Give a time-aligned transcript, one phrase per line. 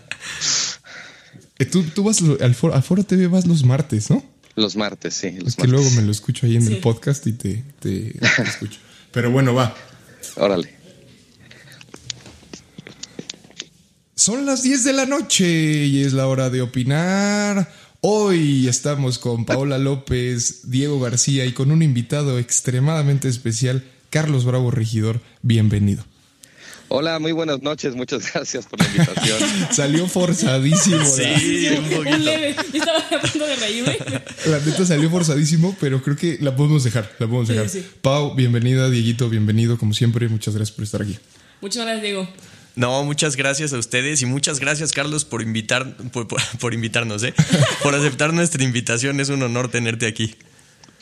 [1.61, 4.23] Eh, tú, tú vas al foro, a Foro TV vas los martes, ¿no?
[4.55, 5.31] Los martes, sí.
[5.31, 5.69] Los Es que martes.
[5.69, 6.73] luego me lo escucho ahí en Sí.
[6.73, 8.79] el podcast y te, te- te escucho.
[9.11, 9.75] Pero bueno, va.
[10.37, 10.73] Órale.
[14.15, 17.71] Son las 10 de la noche y es la hora de opinar.
[18.01, 24.71] Hoy estamos con Paola López, Diego García y con un invitado extremadamente especial, Carlos Bravo
[24.71, 25.21] Regidor.
[25.41, 26.05] Bienvenido.
[26.93, 27.95] Hola, muy buenas noches.
[27.95, 29.39] Muchas gracias por la invitación.
[29.71, 30.97] Salió forzadísimo.
[30.97, 32.15] la- Sí, un poquito.
[32.15, 32.55] Un leve.
[32.73, 33.97] Yo estaba a punto de reírme.
[34.47, 37.69] La neta salió forzadísimo, pero creo que la podemos dejar, la podemos Sí, dejar.
[37.69, 37.85] sí.
[38.01, 41.17] Pau, bienvenida, Dieguito, bienvenido, como siempre, muchas gracias por estar aquí.
[41.61, 42.27] Muchas gracias, Diego.
[42.75, 47.23] No, muchas gracias a ustedes y muchas gracias, Carlos, por invitar, por, por- por invitarnos,
[47.23, 47.33] ¿eh?
[47.83, 49.19] Por aceptar nuestra invitación.
[49.19, 50.35] Es un honor tenerte aquí.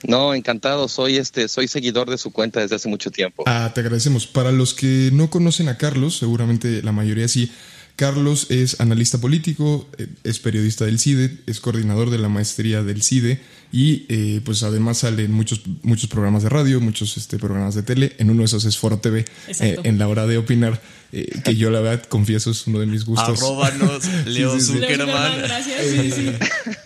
[0.07, 0.87] No, encantado.
[0.87, 3.43] Soy este, soy seguidor de su cuenta desde hace mucho tiempo.
[3.47, 4.27] Ah, te agradecemos.
[4.27, 7.51] Para los que no conocen a Carlos, seguramente la mayoría sí.
[7.99, 13.03] Carlos es analista político, eh, es periodista del CIDE, es coordinador de la maestría del
[13.03, 13.41] CIDE
[13.73, 17.83] y eh, pues además sale en muchos, muchos programas de radio, muchos este, programas de
[17.83, 18.15] tele.
[18.17, 19.25] En uno de esos es Foro TV,
[19.59, 22.85] eh, en la hora de opinar, eh, que yo la verdad confieso es uno de
[22.85, 23.37] mis gustos.
[23.37, 24.73] Arróbanos, Leo sí, sí.
[24.75, 25.37] Zuckerman.
[25.39, 25.81] Gracias.
[25.85, 26.31] Sí, sí.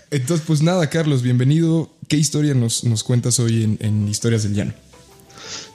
[0.10, 1.96] Entonces, pues nada, Carlos, bienvenido.
[2.08, 4.74] ¿Qué historia nos, nos cuentas hoy en, en Historias del Llano?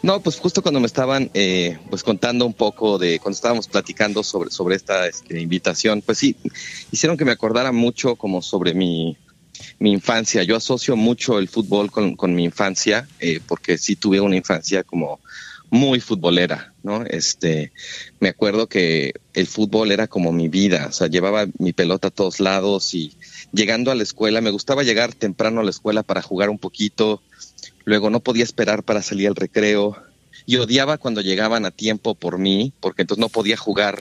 [0.02, 4.22] No, pues justo cuando me estaban eh, pues contando un poco de, cuando estábamos platicando
[4.22, 6.36] sobre, sobre esta este, invitación, pues sí,
[6.92, 9.16] hicieron que me acordara mucho como sobre mi,
[9.78, 10.42] mi infancia.
[10.44, 14.84] Yo asocio mucho el fútbol con, con mi infancia, eh, porque sí tuve una infancia
[14.84, 15.20] como
[15.70, 17.04] muy futbolera, ¿no?
[17.04, 17.72] Este,
[18.20, 22.12] me acuerdo que el fútbol era como mi vida, o sea, llevaba mi pelota a
[22.12, 23.12] todos lados y
[23.52, 27.22] llegando a la escuela, me gustaba llegar temprano a la escuela para jugar un poquito,
[27.88, 29.96] luego no podía esperar para salir al recreo
[30.46, 33.98] y odiaba cuando llegaban a tiempo por mí, porque entonces no podía jugar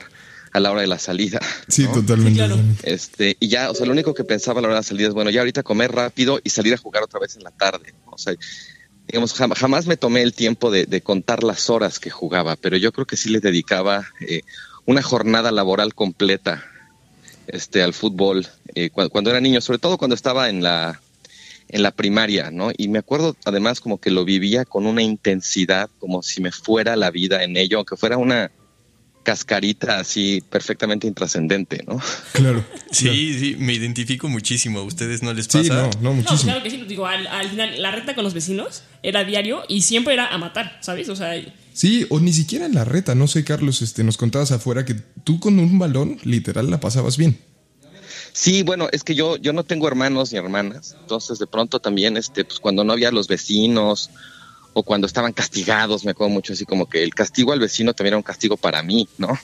[0.52, 1.40] a la hora de la salida.
[1.68, 1.92] Sí, ¿no?
[1.92, 2.30] totalmente.
[2.30, 2.60] Sí, claro.
[2.82, 5.08] Este, y ya, o sea, lo único que pensaba a la hora de la salida
[5.08, 7.94] es, bueno, ya ahorita comer rápido y salir a jugar otra vez en la tarde.
[8.06, 8.34] O sea,
[9.06, 12.76] digamos, jam- jamás me tomé el tiempo de, de contar las horas que jugaba, pero
[12.76, 14.42] yo creo que sí le dedicaba eh,
[14.84, 16.62] una jornada laboral completa
[17.46, 21.00] este, al fútbol eh, cuando, cuando era niño, sobre todo cuando estaba en la,
[21.68, 22.70] en la primaria, ¿no?
[22.76, 26.96] Y me acuerdo además como que lo vivía con una intensidad, como si me fuera
[26.96, 28.50] la vida en ello, aunque fuera una
[29.22, 32.00] cascarita así perfectamente intrascendente, ¿no?
[32.32, 32.64] Claro.
[32.90, 34.78] Sí, sí, me identifico muchísimo.
[34.78, 35.74] ¿A ustedes no les Sí, pasa?
[35.74, 36.44] no, no, No, muchísimo.
[36.52, 36.82] claro que sí.
[36.88, 40.38] Digo, al, al final, la reta con los vecinos era diario y siempre era a
[40.38, 41.08] matar, ¿sabes?
[41.10, 41.32] O sea,
[41.74, 44.94] Sí, o ni siquiera en la reta, no sé, Carlos, este, nos contabas afuera que
[45.24, 47.38] tú con un balón literal la pasabas bien.
[48.38, 52.16] Sí, bueno, es que yo, yo no tengo hermanos ni hermanas, entonces de pronto también,
[52.16, 54.10] este, pues cuando no había los vecinos
[54.74, 58.12] o cuando estaban castigados, me acuerdo mucho así como que el castigo al vecino también
[58.12, 59.36] era un castigo para mí, ¿no?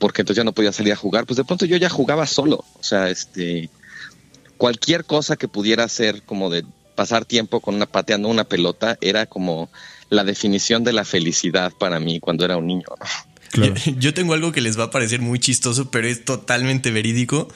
[0.00, 2.64] Porque entonces ya no podía salir a jugar, pues de pronto yo ya jugaba solo,
[2.80, 3.70] o sea, este,
[4.56, 6.64] cualquier cosa que pudiera hacer como de
[6.96, 9.70] pasar tiempo con una pateando una pelota era como
[10.08, 13.06] la definición de la felicidad para mí cuando era un niño, ¿no?
[13.50, 13.74] Claro.
[13.74, 17.48] Yo, yo tengo algo que les va a parecer muy chistoso, pero es totalmente verídico.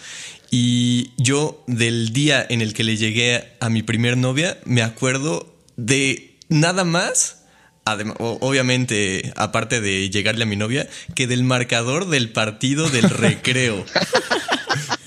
[0.57, 5.53] Y yo del día en el que le llegué a mi primer novia, me acuerdo
[5.77, 7.43] de nada más,
[7.85, 13.11] adem- o- obviamente aparte de llegarle a mi novia, que del marcador del partido del
[13.11, 13.85] recreo.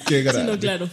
[0.05, 0.51] Qué sí, grande.
[0.51, 0.89] no, claro.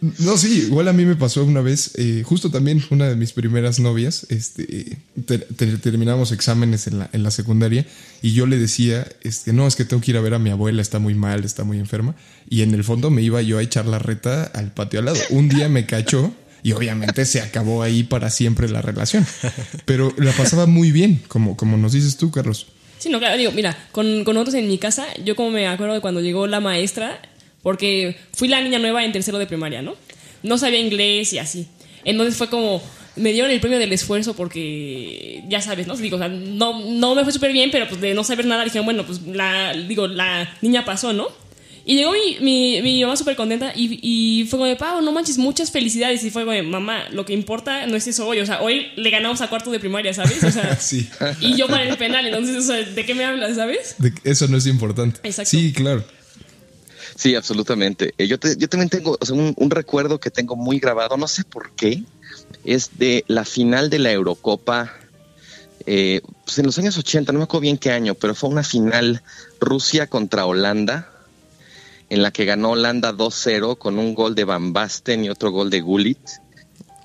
[0.00, 3.32] No, sí, igual a mí me pasó una vez, eh, justo también una de mis
[3.32, 7.84] primeras novias, este, ter- ter- terminamos exámenes en la, en la secundaria
[8.22, 10.50] y yo le decía, este, no, es que tengo que ir a ver a mi
[10.50, 12.14] abuela, está muy mal, está muy enferma,
[12.48, 15.18] y en el fondo me iba yo a echar la reta al patio al lado.
[15.30, 19.26] Un día me cachó y obviamente se acabó ahí para siempre la relación,
[19.84, 22.68] pero la pasaba muy bien, como, como nos dices tú, Carlos.
[22.98, 25.94] Sí, no, claro, digo, mira, con, con nosotros en mi casa, yo como me acuerdo
[25.94, 27.20] de cuando llegó la maestra,
[27.68, 29.94] porque fui la niña nueva en tercero de primaria, ¿no?
[30.42, 31.66] No sabía inglés y así.
[32.02, 32.82] Entonces fue como,
[33.16, 35.94] me dieron el premio del esfuerzo porque, ya sabes, ¿no?
[35.94, 38.64] Digo, o sea, no, no me fue súper bien, pero pues de no saber nada
[38.64, 41.28] dijeron, bueno, pues la, digo, la niña pasó, ¿no?
[41.84, 45.12] Y llegó mi, mi, mi mamá súper contenta y, y fue como de, Pau, no
[45.12, 46.24] manches, muchas felicidades.
[46.24, 48.40] Y fue como de, mamá, lo que importa no es eso hoy.
[48.40, 50.42] O sea, hoy le ganamos a cuarto de primaria, ¿sabes?
[50.42, 51.06] O sea, Sí.
[51.40, 53.94] y yo para el penal, entonces, o sea, ¿de qué me hablas, sabes?
[53.98, 55.20] De- eso no es importante.
[55.22, 55.50] Exacto.
[55.50, 56.02] Sí, claro.
[57.18, 58.14] Sí, absolutamente.
[58.16, 61.16] Eh, Yo, te- yo también tengo o sea, un, un recuerdo que tengo muy grabado,
[61.16, 62.04] no sé por qué,
[62.64, 64.92] es de la final de la Eurocopa,
[65.84, 68.62] eh, pues en los años 80, no me acuerdo bien qué año, pero fue una
[68.62, 69.20] final
[69.58, 71.10] Rusia contra Holanda,
[72.08, 75.70] en la que ganó Holanda 2-0 con un gol de Van Basten y otro gol
[75.70, 76.20] de Gullit.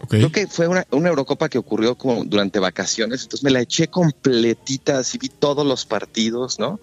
[0.09, 3.87] Creo que fue una, una Eurocopa que ocurrió como durante vacaciones, entonces me la eché
[3.87, 6.79] completita, así vi todos los partidos, ¿no?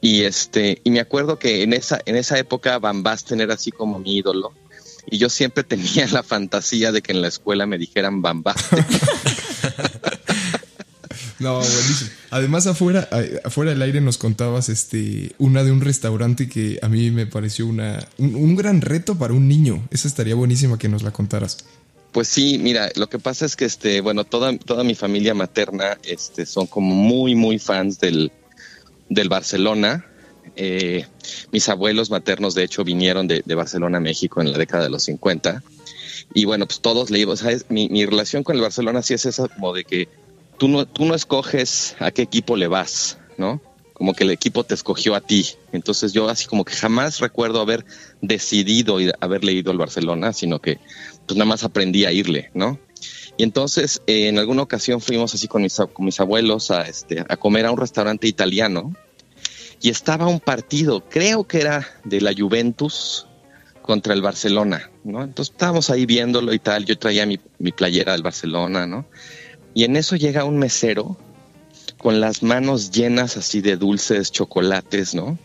[0.00, 3.70] Y este, y me acuerdo que en esa, en esa época Van Basten era así
[3.70, 4.52] como mi ídolo.
[5.10, 8.84] Y yo siempre tenía la fantasía de que en la escuela me dijeran Van Basten.
[11.38, 12.10] No, buenísimo.
[12.30, 13.08] Además, afuera,
[13.44, 17.66] afuera del aire nos contabas este, una de un restaurante que a mí me pareció
[17.66, 19.86] una, un, un gran reto para un niño.
[19.90, 21.58] Esa estaría buenísima que nos la contaras.
[22.12, 25.98] Pues sí, mira, lo que pasa es que este, bueno, toda, toda mi familia materna
[26.02, 28.32] este, son como muy, muy fans del,
[29.08, 30.06] del Barcelona.
[30.54, 31.04] Eh,
[31.52, 35.62] mis abuelos maternos, de hecho, vinieron de, Barcelona México en la década de los 50.
[36.34, 37.26] Y bueno, pues todos le.
[37.68, 40.08] Mi, relación con el Barcelona sí es esa como de que
[40.58, 43.60] tú no, tú no escoges a qué equipo le vas, ¿no?
[43.92, 45.46] Como que el equipo te escogió a ti.
[45.72, 47.84] Entonces yo así como que jamás recuerdo haber
[48.20, 50.78] decidido ir- haber leído al Barcelona, sino que
[51.26, 52.78] pues nada más aprendí a irle, ¿no?
[53.36, 57.24] Y entonces eh, en alguna ocasión fuimos así con mis, con mis abuelos a, este,
[57.28, 58.94] a comer a un restaurante italiano
[59.80, 63.26] y estaba un partido, creo que era de la Juventus
[63.82, 65.22] contra el Barcelona, ¿no?
[65.22, 69.06] Entonces estábamos ahí viéndolo y tal, yo traía mi, mi playera del Barcelona, ¿no?
[69.74, 71.18] Y en eso llega un mesero
[71.98, 75.38] con las manos llenas así de dulces, chocolates, ¿no?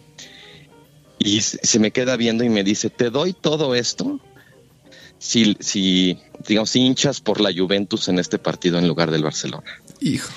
[1.19, 4.19] Y se me queda viendo y me dice, te doy todo esto
[5.21, 9.71] si, si digamos, si hinchas por la Juventus en este partido en lugar del Barcelona.
[9.99, 10.31] Hijo.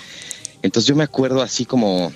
[0.63, 2.13] Entonces yo me acuerdo así como,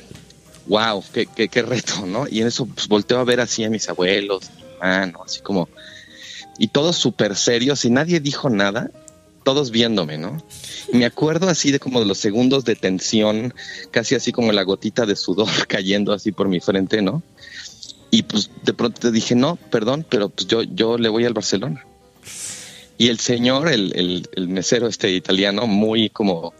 [0.66, 2.26] wow, qué, qué, qué reto, ¿no?
[2.30, 5.70] Y en eso pues, volteo a ver así a mis abuelos, mi hermano, así como,
[6.58, 8.90] y todos súper serios y nadie dijo nada,
[9.44, 10.36] todos viéndome, ¿no?
[10.92, 13.54] Y me acuerdo así de como de los segundos de tensión,
[13.90, 17.22] casi así como la gotita de sudor cayendo así por mi frente, ¿no?
[18.10, 21.32] Y pues de pronto te dije, no, perdón, pero pues yo, yo le voy al
[21.32, 21.86] Barcelona.
[22.98, 26.52] Y el señor, el, el, el mesero este italiano, muy como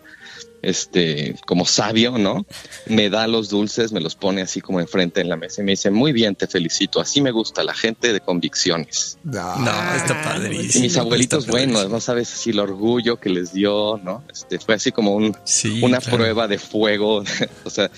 [0.63, 2.47] este, como sabio, ¿no?
[2.87, 5.73] Me da los dulces, me los pone así como enfrente en la mesa y me
[5.73, 9.19] dice, muy bien, te felicito, así me gusta la gente de convicciones.
[9.23, 10.81] No, está padrísimo.
[10.85, 14.25] Y mis abuelitos, bueno, no sabes si el orgullo que les dio, ¿no?
[14.31, 16.17] Este, fue así como un, Sí, una claro.
[16.19, 17.23] prueba de fuego,
[17.65, 17.91] o sea,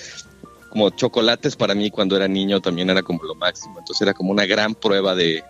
[0.71, 4.31] como chocolates para mí cuando era niño también era como lo máximo, entonces era como
[4.31, 5.43] una gran prueba de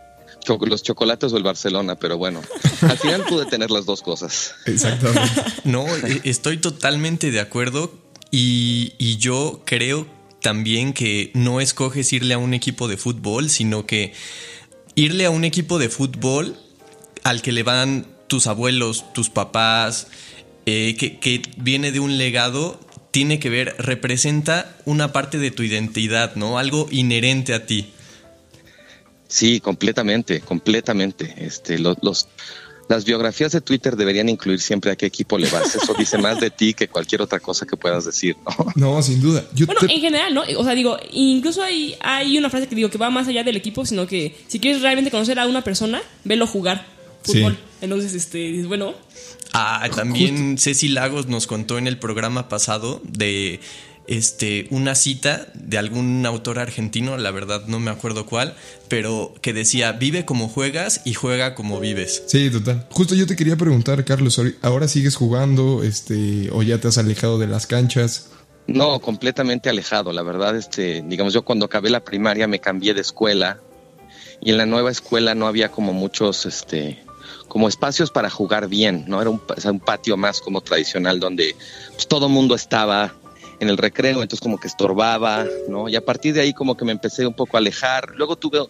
[0.47, 2.43] los chocolates o el Barcelona, pero bueno,
[2.83, 4.55] al final pude tener las dos cosas.
[4.67, 5.43] Exactamente.
[5.65, 7.93] No, e- estoy totalmente de acuerdo
[8.31, 10.07] y, y yo creo
[10.41, 14.13] también que no escoges irle a un equipo de fútbol, sino que
[14.95, 16.57] irle a un equipo de fútbol
[17.23, 20.07] al que le van tus abuelos, tus papás,
[20.67, 25.63] eh, que, que viene de un legado, tiene que ver, representa una parte de tu
[25.63, 26.59] identidad, ¿no?
[26.59, 27.93] Algo inherente a ti.
[29.31, 31.35] Sí, completamente, completamente.
[31.38, 32.29] Este, los, los-
[32.88, 35.77] las biografías de Twitter deberían incluir siempre a qué equipo le vas.
[35.77, 38.67] Eso dice más de ti que cualquier otra cosa que puedas decir, ¿no?
[38.97, 39.44] No, sin duda.
[39.55, 40.43] Yo Bueno, te- en general, ¿no?
[40.59, 43.55] O sea, digo, incluso hay, hay una frase que digo que va más allá del
[43.56, 46.85] equipo, sino que si quieres realmente conocer a una persona, velo jugar
[47.23, 47.53] fútbol.
[47.53, 47.59] Sí.
[47.83, 48.95] Entonces, este, bueno,
[49.52, 53.61] Ah, también Ceci Lagos nos contó en el programa pasado de
[54.07, 58.54] este una cita de algún autor argentino, la verdad no me acuerdo cuál,
[58.88, 62.25] pero que decía, vive como juegas y juega como vives.
[62.26, 62.87] Sí, total.
[62.90, 67.38] Justo yo te quería preguntar, Carlos, ¿ahora sigues jugando este o ya te has alejado
[67.38, 68.30] de las canchas?
[68.66, 70.12] No, completamente alejado.
[70.12, 73.61] La verdad, este, digamos, yo cuando acabé la primaria me cambié de escuela
[74.40, 77.02] y en la nueva escuela no había como muchos, este,
[77.49, 79.21] como espacios para jugar bien, ¿no?
[79.21, 81.57] Era un, pa- o sea, un patio más como tradicional donde
[81.95, 83.14] pues, todo mundo estaba
[83.61, 85.88] en el recreo, entonces como que estorbaba, ¿no?
[85.88, 88.14] Y a partir de ahí como que me empecé un poco a alejar.
[88.17, 88.61] Luego tuve,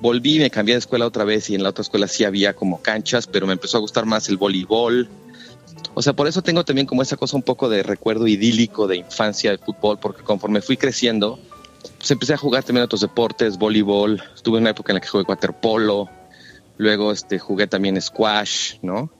[0.00, 2.82] volví, me cambié de escuela otra vez y en la otra escuela sí había como
[2.82, 5.08] canchas, pero me empezó a gustar más el voleibol.
[5.94, 8.96] O sea, por eso tengo también como esa cosa un poco de recuerdo idílico de
[8.96, 11.38] infancia de fútbol, porque conforme fui creciendo,
[11.98, 15.08] pues empecé a jugar también otros deportes, voleibol, estuve en una época en la que
[15.08, 16.08] jugué waterpolo,
[16.78, 19.10] luego este, jugué también squash, ¿no?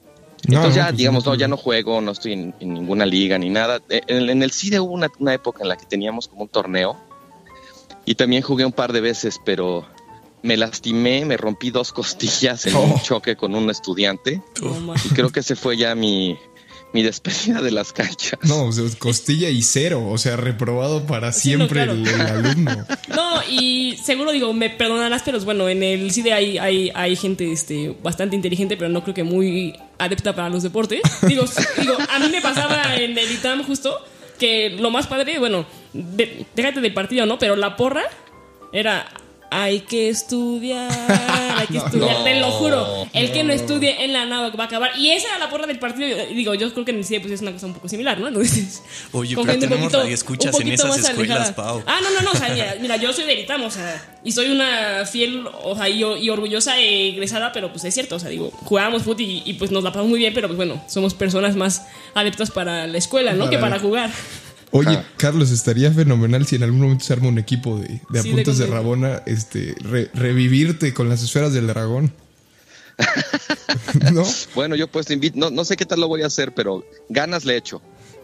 [0.49, 3.39] No, Entonces ya, pues, digamos, no, ya no juego, no estoy en, en ninguna liga
[3.39, 3.81] ni nada.
[3.89, 6.49] Eh, En, en el CIDE hubo una, una época en la que teníamos como un
[6.49, 6.97] torneo
[8.05, 9.87] y también jugué un par de veces, pero
[10.43, 14.43] me lastimé, me rompí dos costillas en un choque con un estudiante
[15.05, 16.37] y creo que ese fue ya mi,
[16.93, 18.39] mi despedida de las canchas.
[18.43, 21.93] No, o sea, costilla y cero, o sea, reprobado para Sí, no, siempre claro.
[21.93, 22.87] el, el alumno.
[23.09, 27.51] No, y seguro digo, me perdonarás, pero bueno, en el CIDE hay, hay, hay gente
[27.51, 31.01] este, bastante inteligente, pero no creo que muy adepta para los deportes.
[31.23, 31.45] Digo,
[31.79, 33.99] digo, a mí me pasaba en el ITAM justo
[34.39, 37.39] que lo más padre, bueno, de- déjate del partido, ¿no?
[37.39, 38.03] Pero la porra
[38.73, 39.07] era
[39.55, 40.91] hay que estudiar,
[41.59, 43.07] hay que estudiar, te lo juro.
[43.13, 44.93] El que no estudie en la nada va a acabar.
[44.99, 46.17] Y esa era la porra del partido.
[46.35, 48.29] Digo, yo creo que en el CIDE pues es una cosa un poco similar, ¿no?
[48.29, 48.83] Entonces,
[49.13, 51.53] Oye, pero tenemos poquito- radioescuchas en esas escuelas.
[51.53, 51.83] Pau.
[51.87, 54.33] Ah, no, no, no, o sea, mira, mira, yo soy de Eritam, o sea, y
[54.33, 58.19] soy una fiel, o sea, y, y orgullosa e egresada, pero pues es cierto, o
[58.19, 60.83] sea, digo, jugábamos fútbol y, y, pues nos la pasamos muy bien, pero pues bueno,
[60.87, 63.51] somos personas más adeptas para la escuela, ¿no?
[63.51, 64.11] Que para jugar.
[64.73, 65.03] Oye.
[65.19, 68.59] Carlos, estaría fenomenal si en algún momento se arma un equipo de, de Sí, apuntes
[68.59, 68.67] de.
[68.67, 72.13] Rabona, este, re- revivirte con las esferas del dragón.
[74.13, 74.25] ¿No?
[74.55, 76.85] Bueno, yo pues te invito, no, no sé qué tal lo voy a hacer, pero
[77.09, 77.81] ganas le echo.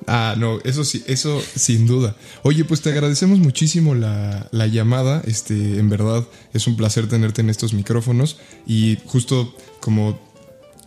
[0.07, 2.17] Ah, no, eso sí, eso sin duda.
[2.43, 5.23] Oye, pues te agradecemos muchísimo la, la llamada.
[5.27, 8.39] Este, en verdad, es un placer tenerte en estos micrófonos.
[8.67, 10.19] Y justo como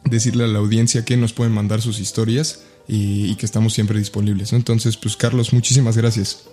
[0.06, 3.98] decirle a la audiencia que nos pueden mandar sus historias y, y que estamos siempre
[4.00, 4.52] disponibles.
[4.52, 4.58] ¿no?
[4.58, 6.44] Entonces, pues Carlos, muchísimas gracias.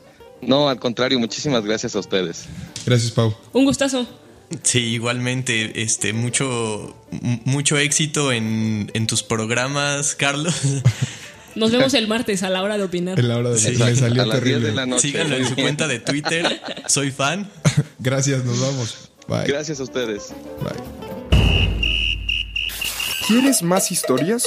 [0.41, 2.45] No, al contrario, muchísimas gracias a ustedes.
[2.87, 3.35] Gracias, Pau.
[3.53, 4.07] Un gustazo.
[4.63, 6.97] Sí, igualmente, este, mucho,
[7.45, 10.55] mucho éxito en, en tus programas, Carlos.
[11.55, 13.19] Nos vemos el martes a la hora de opinar.
[13.19, 13.73] En la hora de Sí.
[13.77, 14.69] me salió a las 10 terrible.
[14.69, 15.09] de la noche.
[15.09, 16.61] Síganlo en su cuenta de Twitter.
[16.87, 17.51] Soy fan.
[17.99, 19.11] Gracias, nos vamos.
[19.27, 19.45] Bye.
[19.47, 20.29] Gracias a ustedes.
[20.63, 21.39] Bye.
[23.27, 24.47] ¿Quieres más historias?